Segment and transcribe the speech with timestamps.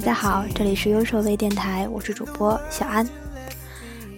[0.00, 3.06] 大家好，这里是优手微电台，我是主播小安。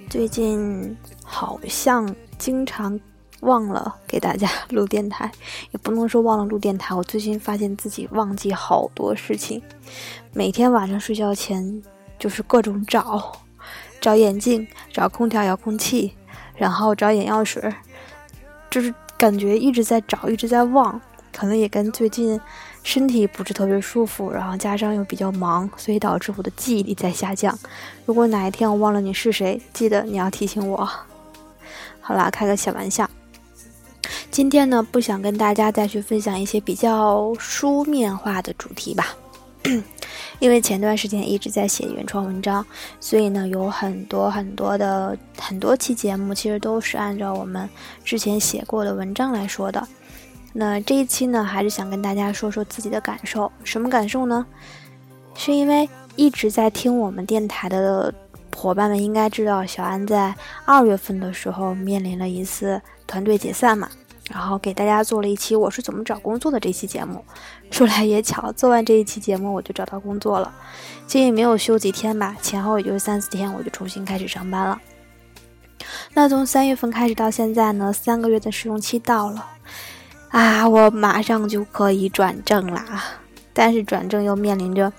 [0.08, 3.00] 最近好像经常
[3.40, 5.28] 忘了给大家录电台，
[5.72, 6.94] 也不能说忘了录电台。
[6.94, 9.60] 我最近发现自己忘记好多事情，
[10.32, 11.82] 每天晚上睡觉前
[12.16, 13.32] 就是各种找，
[14.00, 16.14] 找眼镜，找空调遥控器，
[16.54, 17.60] 然后找眼药水，
[18.70, 21.00] 就是感觉一直在找，一直在忘，
[21.36, 22.40] 可能也跟最近。
[22.82, 27.56] 身体不是特别舒服，然后加上又比较忙，所以导致我的记忆力在下降。
[28.04, 30.88] 如果哪一天我忘了你是谁，记得你要提醒我。
[32.00, 33.08] 好啦，开个小玩笑。
[34.30, 39.14] 今天呢，不想跟大家再去分享一些比较书面化的主题吧，
[40.40, 42.66] 因为前段时间一直在写原创文章，
[42.98, 47.68] 所以呢，有很多很多的很多期节目其实都是按照我们
[48.04, 49.86] 之前写过的文章来说的。
[50.52, 53.50] 那这一期呢，还是想跟大家说说自己的感受。
[53.64, 54.46] 什么感受呢？
[55.34, 58.12] 是因为一直在听我们电台的
[58.54, 60.34] 伙伴们应该知道，小安在
[60.66, 63.88] 二月份的时候面临了一次团队解散嘛，
[64.30, 67.24] 然后给大家做了一期我是怎么找工作的这期节目。
[67.70, 70.52] 说来也巧，做完这一期节目我就找到工作了，
[71.06, 74.78] 其实也没有休几天吧，前后也就是三四天，我就重新开始上班了。
[76.12, 79.46] 那从三月份开始到现在呢，三个月的试用期到了。
[80.32, 83.04] 啊，我马上就可以转正啦！
[83.52, 84.90] 但是转正又面临着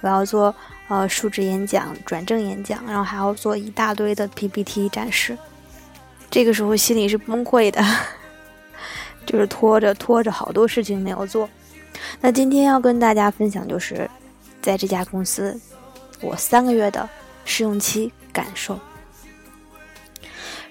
[0.00, 0.52] 我要做
[0.88, 5.38] 呃述职演讲、转正演讲，然后还要做一大堆的 PPT 展示。
[6.28, 7.80] 这个时候心里是崩溃的，
[9.24, 11.48] 就是拖着拖着好多事情没有做。
[12.20, 14.10] 那今天要跟大家分享，就是
[14.60, 15.58] 在这家公司
[16.20, 17.08] 我三个月的
[17.44, 18.76] 试用期感受。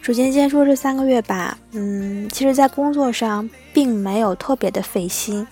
[0.02, 1.58] 首先，先说这三个月吧。
[1.72, 5.46] 嗯，其实，在工作上并没有特别的费心。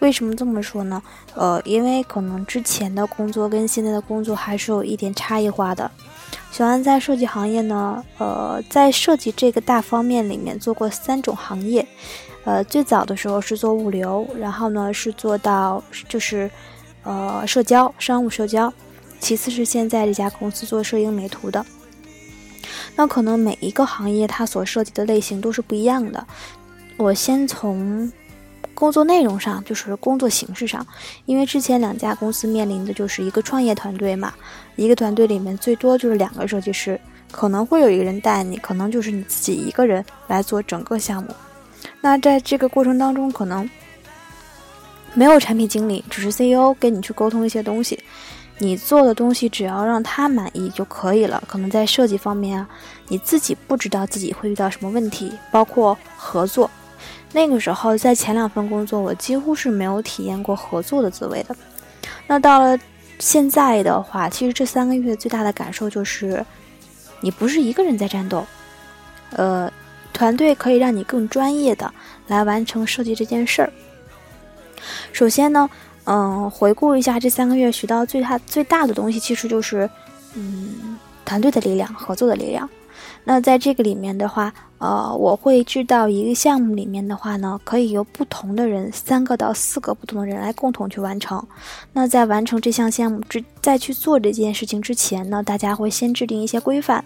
[0.00, 1.00] 为什么这么说呢？
[1.34, 5.90] 呃，因为可能之前的工作跟现在的工作还是有一点差异化的。
[6.50, 11.86] 小安在设计行业呢，呃，在设计这个大方面里面做过三种行业。
[12.44, 16.50] 呃，最早的时候是做物流，然后呢是做到就是
[17.04, 18.70] 呃社交、商务社交，
[19.20, 21.64] 其次是现在这家公司做摄影美图的。
[22.94, 26.26] 那可能每一个行业它所涉及的类型都是不一样的。
[26.96, 28.10] 我先从
[28.74, 30.86] 工作内容上，就是工作形式上，
[31.24, 34.32] 因为之前两家公司面临的就是一个创业团队嘛，
[34.76, 41.30] 一个团队里面最多就是两个设计师，可能会有一个人带你，可能就是你自己一个人来做整个项目。
[42.00, 43.68] 那在这个过程当中，可能
[45.14, 47.98] 没有产品经理，只是 CEO 跟你去沟通一些东西。
[48.62, 51.42] 你做的东西只要让他满意就可以了。
[51.48, 52.68] 可能在设计方面啊，
[53.08, 56.70] 你自己不知道自己会遇到什么问题，包括合作。
[57.32, 61.56] 那个时候在前两份工作，我几乎是没有体验过合作的滋味的。
[62.28, 62.78] 那到了
[63.18, 66.46] 现在的话，其实这三个月最大的感受就是，
[67.20, 68.46] 你不是一个人在战斗，
[69.30, 69.68] 呃，
[70.12, 71.92] 团队可以让你更专业的
[72.28, 73.72] 来完成设计这件事儿。
[75.12, 75.68] 首先呢。
[76.04, 79.88] 嗯，回顾一下这三个月学到最大最大的东西，其实就是，
[80.34, 82.68] 嗯，团队的力量，合作的力量。
[83.24, 91.44] 那在这个里面的话，呃，我会知道一个项目里面的话呢，可以由不同的人，三个到四个不同的人来共同去完成。
[91.92, 97.04] 那在完成这项项目之，在去做这件事情之前呢，大家会先制定一些规范。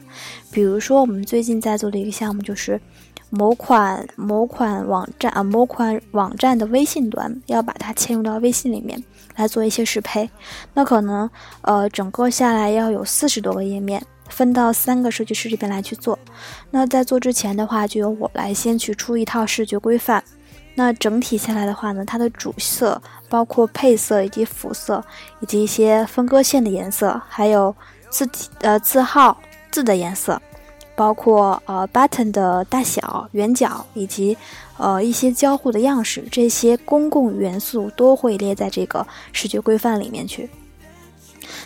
[0.50, 2.80] 比如说，我们最近在做的一个项目就是。
[3.30, 9.02] 某款某款网站啊，某款网站的微信端要把它嵌入到微信里面
[9.34, 10.30] 来做一些适配，
[10.74, 11.28] 那可能
[11.62, 16.18] 呃整个下来要有四十多个页面，分到三个设计师这边来去做。
[16.70, 20.22] 那在做之前的话，就由我来先去出一套视觉规范。
[20.78, 25.02] 那整体下来的话呢，它的主色、包括配色以及辅色，
[25.40, 27.74] 以及一些分割线的颜色，还有
[28.08, 29.36] 字体呃字号
[29.70, 30.40] 字的颜色。
[30.96, 34.36] 包括呃 button 的大小、圆角以及
[34.78, 40.48] 呃一些交互的样式，这些公共元素都会列在这个视觉规范里面去。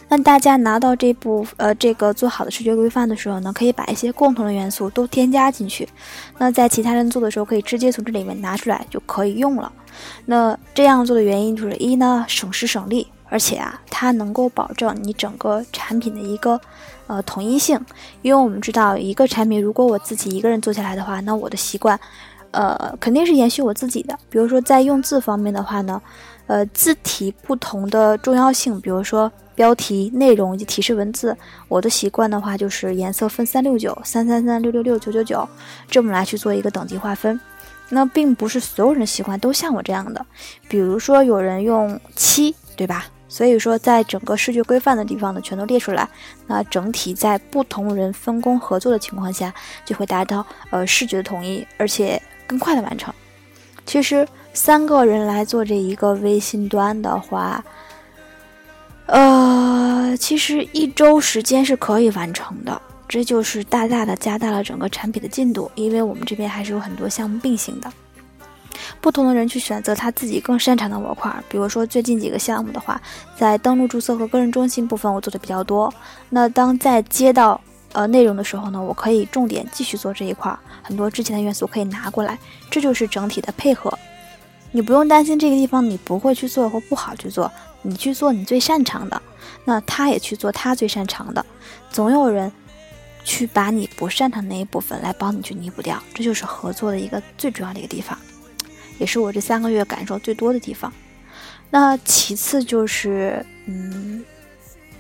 [0.08, 5.88] 那大家拿到这部呃这个做好的视觉规范的时候呢，可以把一些共同的元素都添加进去。
[6.36, 9.72] 那在其他人做的时候，可以直接从这里面拿出来就可以用了。
[10.26, 13.06] 那这样做的原因就是一呢省时省力。
[13.30, 16.60] 而且啊，它能够保证你整个产品的一个
[17.06, 17.80] 呃统一性，
[18.22, 21.98] 因为我们知道一个产品如果我自己一个人做下来的话，那我的习惯，
[22.50, 24.18] 呃肯定是延续我自己的。
[24.28, 26.02] 比如说在用字方面的话呢，
[26.48, 31.36] 呃字体不同的重要性，比如说标题、内容以及提示文字，
[31.68, 35.48] 我的习惯的话就是颜色分三六九、三三三、六六六、九九九，
[35.88, 37.38] 这么来去做一个等级划分。
[37.92, 40.24] 那并不是所有人的习惯都像我这样的，
[40.68, 43.06] 比如说有人用七，对吧？
[43.30, 46.06] 所以说，在整个视觉规范的地方呢，全都列出来。
[46.48, 49.54] 那整体在不同人分工合作的情况下，
[49.84, 53.14] 就会达到呃视觉的统一，而且更快的完成。
[53.86, 57.64] 其实三个人来做这一个微信端的话，
[59.06, 62.82] 呃，其实一周时间是可以完成的。
[63.08, 67.92] 这就是大大的加大了整个产品的进度，因为我们这边还是有很多项目并行的。
[69.00, 73.00] 不同的人去选择他自己更擅长的模块，比如说最近几个项目的话，
[73.36, 75.92] 在登录注册和个人中心部分我做的比较多。
[76.28, 77.60] 那当在接到
[77.92, 82.38] 呃内容的时候呢，我可以重点继续做这一块，很多之前的元素可以拿过来，
[82.70, 83.92] 这就是整体的配合。
[84.72, 87.50] 你不用担心这个地方你不会去做或不好去做，
[87.82, 89.20] 你去做你最擅长的，
[89.64, 91.44] 那他也去做他最擅长的，
[91.90, 92.52] 总有人
[93.24, 98.16] 去把你不擅长那一部分来帮你去弥补掉，这就是合作的一个最主要的一个地方。
[99.00, 100.92] 也是我这三个月感受最多的地方。
[101.70, 104.24] 那其次就是，嗯，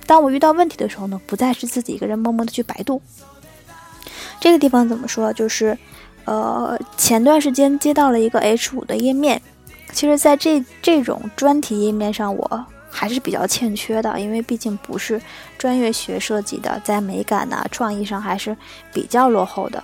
[0.06, 3.02] 当我遇到问题的时候呢，不再是自己一个人默默的去百度。
[4.40, 5.32] 这个地方怎么说？
[5.32, 5.76] 就是，
[6.24, 9.42] 呃，前段时间接到了一个 H 五的页面，
[9.92, 15.20] 其实在这这种专题页面上，我还是比较欠缺的，因为毕竟不是
[15.58, 18.56] 专业学设计的，在美感呐、创意上还是
[18.94, 19.82] 比较落后的。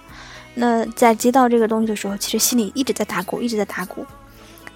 [0.59, 4.05] 那在接到这个东西的时候，其实心里一直在打鼓，一直在打鼓。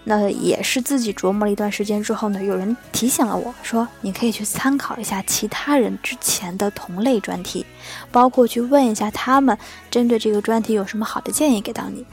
[0.04, 7.64] 那也是自己琢磨了一段时间之后呢，有人提醒了我说，你可以去参考一下其他人之前的同类专题，
[8.10, 9.56] 包括去问一下他们
[9.90, 12.04] 针对这个专题有什么好的建议给到你。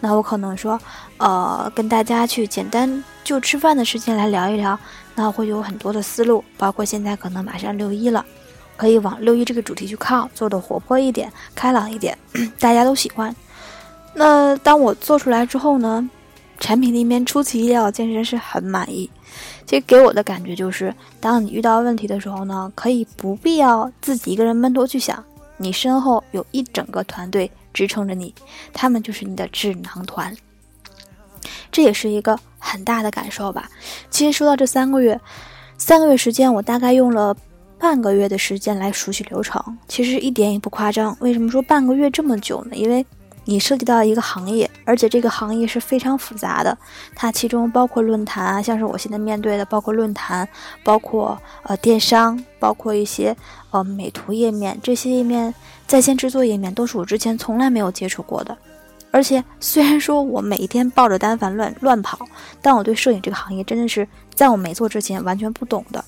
[0.00, 0.78] 那我可能说，
[1.18, 4.76] 呃，跟大家去简单就吃饭的时间来聊一聊，
[5.14, 8.26] 那会有很多的思路，包括现在可能马上六一了。
[8.76, 12.16] 可以往六一这个主题去靠，做的活泼一点、开朗一点，
[12.60, 13.34] 大家都喜欢。
[14.14, 16.08] 那当我做出来之后呢，
[16.58, 19.10] 产品那边出其意料，健身是很满意。
[19.66, 25.22] 其实给我的感觉就是，当你遇到问题的时候呢，可以不必要自己一个人闷头去想，
[25.56, 28.34] 你身后有一整个团队支撑着你，
[28.72, 30.34] 他们就是你的智囊团。
[31.70, 33.68] 这也是一个很大的感受吧。
[34.08, 35.20] 其实说到这三个月，
[35.76, 37.36] 三个月时间，我大概用了。
[37.78, 41.16] 半个月的时间来熟悉流程，其实一点也不夸张。
[41.20, 42.74] 为什么说半个月这么久呢？
[42.74, 43.04] 因为
[43.44, 46.76] 你涉及到一个行业，而且这个行业是非常复杂的，
[47.14, 50.48] 它其中包括论坛啊，像是我现在面对的，包括论坛，
[50.82, 53.36] 包括呃电商，包括一些
[53.70, 55.54] 呃美图页面，这些页面
[55.86, 58.56] 在线制作页面都是我之前从来没有接触过的。
[59.12, 62.18] 而且虽然说我每一天抱着单反乱乱跑，
[62.60, 66.02] 但我对摄影这个行业真的是在我没做之前完全不懂的，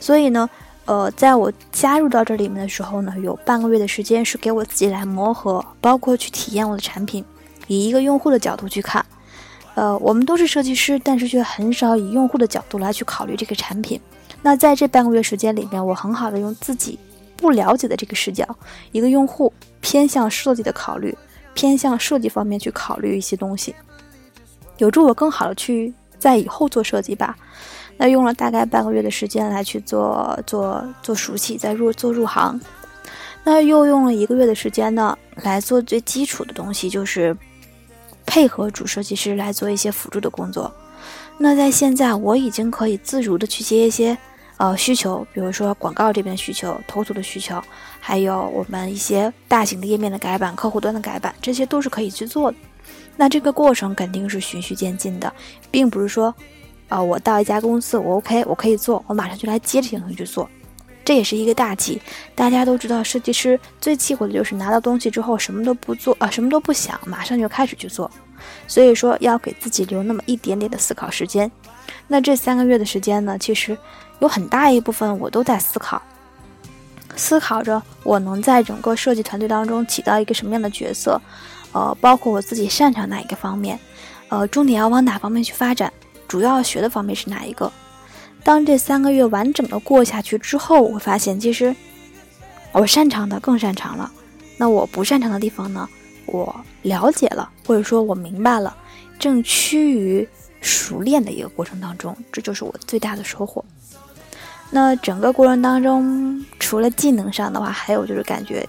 [0.00, 0.50] 所以呢。
[0.88, 7.22] 呃，在我加入到这里面的时候呢，有半个月的时间是给我自己来磨合，包括去体验我的产品，
[7.66, 9.04] 以一个用户的角度去看。
[9.74, 14.00] 呃，我们都是设计师，但是却很少以用户的角度来去考虑这个产品。
[14.40, 16.98] 那在这半个月时间里面，我很好的用自己
[17.36, 18.48] 不了解的这个视角，
[18.90, 19.52] 一个用户
[19.82, 21.14] 偏向设计的考虑，
[21.52, 23.74] 偏向设计方面去考虑一些东西，
[24.78, 27.36] 有助我更好的去在以后做设计吧。
[28.00, 32.58] 那用了大概半个月的时间来去做做做熟悉，再入做入行。
[33.44, 37.36] 那又用了一个月的时间呢，来做最基础的东西，就是
[38.24, 40.72] 配合主设计师来做一些辅助的工作。
[41.38, 44.16] 那在现在，我已经可以自如的去接一些
[44.58, 47.60] 呃需求，比如说广告这边的需求、投图的需求，
[47.98, 52.56] 还有我们一些大型的页面的改版、客户端的改版，这些都是可以去做的。
[53.16, 55.32] 那这个过程肯定是循序渐进的，
[55.70, 56.32] 并不是说。
[56.88, 60.48] 啊，我到一家公司，我 OK，我可以做，我马上就来接这些东西去做，
[61.04, 62.00] 这也是一个大忌。
[62.34, 68.10] 大家都知道，设计师最忌讳的就是拿到东西之后什么都不做啊，什么都不想，马上就开始去做。
[68.66, 71.50] 所以说，要给自己留那么一点点的思考时间。
[72.06, 73.76] 那这三个月的时间呢，其实
[74.20, 76.00] 有很大一部分我都在思考，
[77.16, 81.20] 思考着我能在整个设计团队当中起到一个什么样的角色，
[81.72, 83.78] 呃，包括我自己擅长哪一个方面，
[84.28, 85.92] 呃，重点要往哪方面去发展。
[86.28, 87.72] 主要学的方面是哪一个？
[88.44, 91.74] 当这三个月完整的过下去之后，我会发现，其实
[92.72, 94.12] 我擅长的更擅长了。
[94.56, 95.88] 那我不擅长的地方呢？
[96.26, 98.76] 我了解了，或者说我明白了，
[99.18, 100.28] 正趋于
[100.60, 103.64] 熟练的一个过程当中，这就是我最大的收获。
[104.70, 108.68] 那整个过程当中，除了技能上的话，还有就是感觉。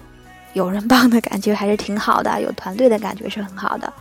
[0.52, 3.92] 有人帮的感觉还是挺好的， 有团队的感觉是很好的，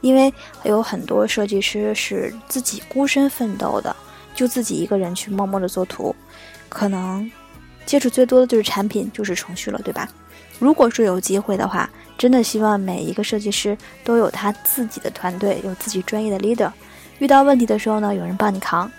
[0.00, 0.32] 因为
[0.64, 3.94] 有很多设计师是自己孤身奋斗的，
[4.34, 6.14] 就自己一个人去默默的做图，
[6.68, 7.30] 可能
[7.84, 10.08] 接触最多的就是产品，就是程序了，对吧？
[10.58, 16.70] 如果说有机会的话，真的希望每一个设计师都有他自己的团队，有自己专业的 leader，
[17.18, 18.90] 遇到问题的时候呢，有人帮你扛。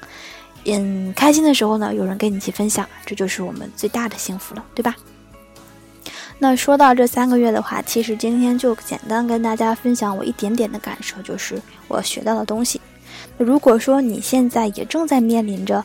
[0.65, 4.95] 嗯，开心的时候呢，有人跟你一起分享，这就是我们最大的幸福了，对吧？
[6.39, 12.79] 那说到这三个月的话，其实今天就简单跟大家分享我一点点的感受，就是我学到的东西。
[13.37, 15.83] 如果说你现在也正在面临着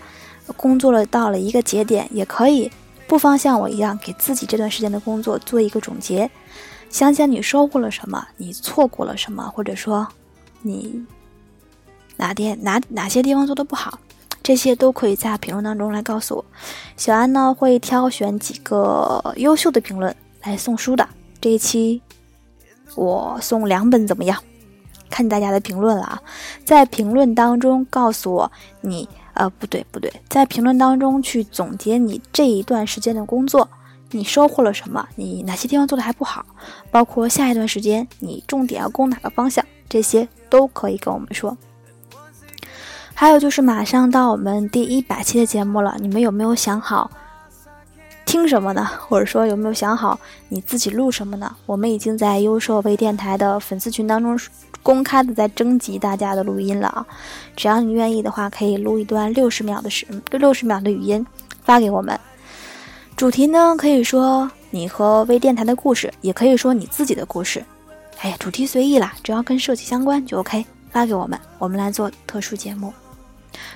[0.57, 2.71] 工作了到了一个节点，也可以
[3.07, 6.31] 不妨像我一样，给自己这段时间的工作做一个总结，
[6.91, 10.07] 想想你收获了什么，你错过了什么，或者说
[10.61, 11.05] 你
[12.17, 13.99] 哪点哪哪些地方做的不好。
[14.43, 16.45] 这些都可以在评论当中来告诉我，
[16.97, 21.09] 小安呢会挑选几个优秀的评论来送书的。
[21.41, 22.01] 这一期
[22.95, 24.43] 我送两本怎么样？
[25.11, 26.23] 看大家的评论了啊，
[26.65, 33.69] 在评论当中告诉我你呃不对不对，在评论当中去总结你这一段时间的工作，
[34.11, 35.07] 你收获了什么？
[35.17, 36.47] 你哪些地方做的还不好？
[36.91, 39.63] 包括下一段时间你重点要攻哪个方向？
[39.87, 41.55] 这些都可以跟我们说。
[43.13, 47.11] 还有就是马上到我们第一百期的节目了，你们有没有想好
[48.33, 48.89] 听什么呢？
[48.99, 51.55] 或者说有没有想好你自己录什么呢？
[51.67, 54.41] 我们已经在优设微电台的粉丝群当中
[54.83, 57.07] 公开的在征集大家的录音了啊！
[57.55, 61.27] 只要你愿意的话，可以录一段六十秒的时六十秒的语音
[61.62, 62.19] 发给我们。
[63.17, 67.62] 主题呢，可以说你和微电台的故事，也可以说你自己的故事。
[68.21, 72.91] 哎呀，主题随意啦，只要跟设计相关就 OK，发给我们，我们来做特殊节目。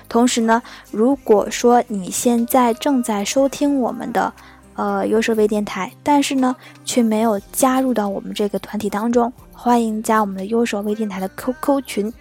[0.07, 4.33] 同时呢，如果说你现在正在收听我们的
[4.75, 6.55] 呃优设微电台，但是呢
[6.85, 12.13] 却没有加入到我们这个团体当中，欢迎加我们的优设微电台的 QQ 群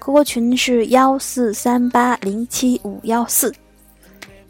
[0.00, 3.52] ，QQ 群是幺四三八零七五幺四，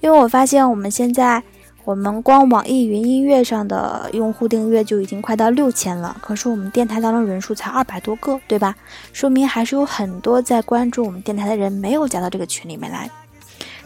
[0.00, 1.42] 因为我发现我们现在。
[1.84, 8.72] 我们光网易云音乐上的用户订阅就已经快到六千了，可是我们电台当中人数才二百多个，对吧？
[9.12, 13.10] 说明还是有很多在关注我们电台的人没有加到这个群里面来。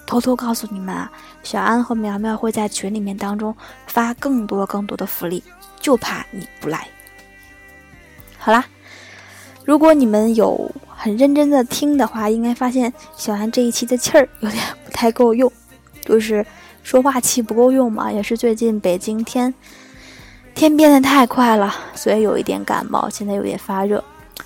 [0.06, 1.10] 偷偷告诉你们啊，
[1.42, 5.42] 小安和苗苗会在群里面当中发更多更多的福利，
[5.80, 6.86] 就怕你不来。
[8.36, 8.62] 好啦，
[9.64, 15.50] 如果你们有很认真的听的话，应该发现小安这一期的气儿有点不太够用，
[16.04, 16.44] 就是。
[16.86, 19.52] 说话气不够用嘛，也是最近北京天
[20.54, 24.04] 天变得太快了，所以有一点感冒，现在有点发热，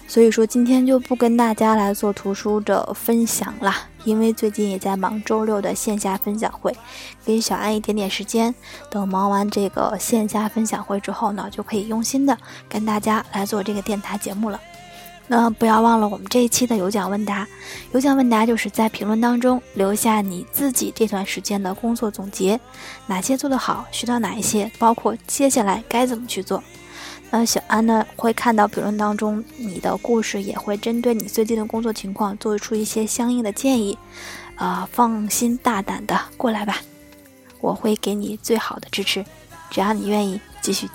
[0.08, 3.70] 所以说今天就不跟大家来做图书的分享了，
[4.04, 6.74] 因为最近也在忙周六的线下分享会，
[7.26, 8.54] 给小安一点点时间，
[8.88, 12.38] 等忙完这个线下分享会之后呢，就可以用心的
[12.70, 14.58] 跟大家来做这个电台节目了。
[15.32, 17.46] 那不要忘了我们这一期的有奖问答，
[17.92, 22.58] 有奖问答就是在评论当中留下你自己这段时间的工作总结，
[23.06, 26.60] 哪些做得好，学到哪一些，包括接下来该怎么去做。
[27.30, 33.96] 那小安呢会看到评论当中你的故事，也会针对你最近的工作情况做出一些相应的建议。
[34.56, 36.78] 啊，放心大胆的过来吧，
[37.60, 39.24] 我会给你最好的支持，
[39.70, 40.90] 只要你愿意继续，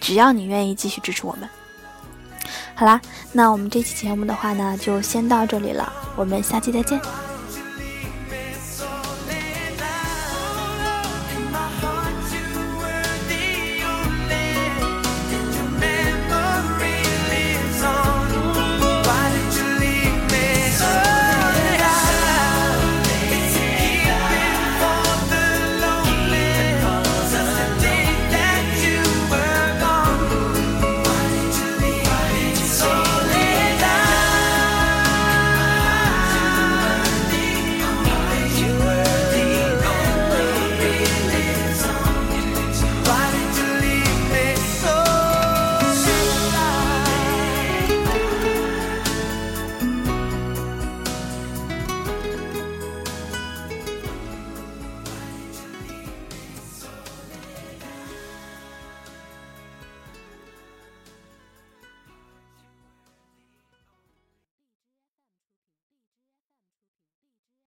[0.00, 1.48] 只要你愿意继续支持我们。
[2.78, 3.00] 好啦，
[3.32, 7.27] 那我们这期节目的话呢，就先到这里了，我们下期再见。